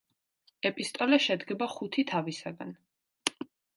ეპისტოლე 0.69 1.19
შედგება 1.25 1.67
ხუთი 1.75 2.07
თავისაგან. 2.13 2.73